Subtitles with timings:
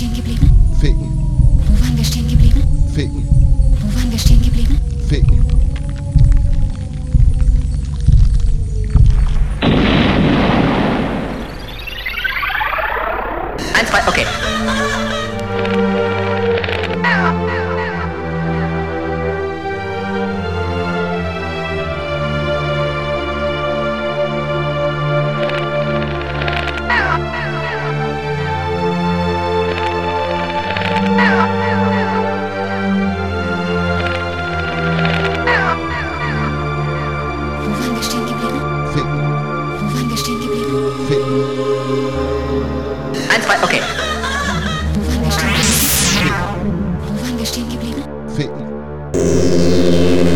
[0.00, 0.50] stehen geblieben?
[0.80, 1.10] Ficken,
[1.66, 2.62] Wo waren wir stehen geblieben?
[2.94, 3.22] ficken,
[3.80, 4.78] Wo waren wir stehen geblieben?
[5.06, 5.44] ficken.
[13.74, 14.26] Eins, zwei, okay.
[43.50, 43.80] Zwei, okay.
[44.94, 46.34] Wo waren wir stehen geblieben?
[47.06, 48.04] Wo waren wir stehen geblieben?
[48.36, 50.29] ficken.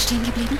[0.00, 0.58] Stehen geblieben?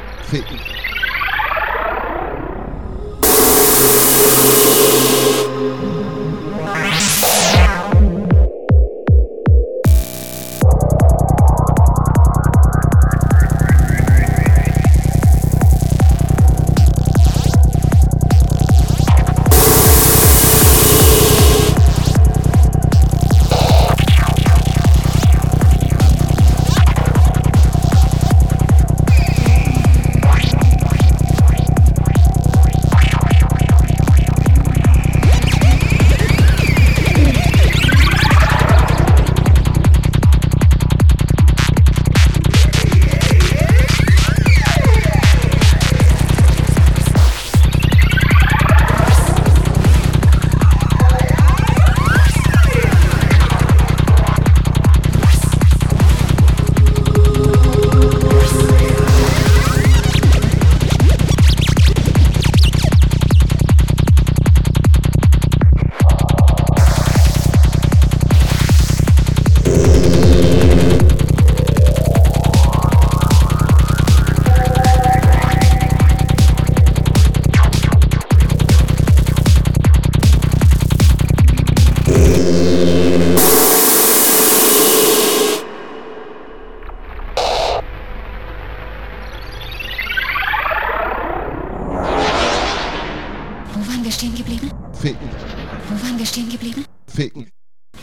[96.51, 96.85] Stehen geblieben?
[97.07, 97.47] ficken,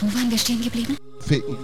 [0.00, 0.96] Wo waren wir stehen geblieben?
[1.20, 1.56] ficken.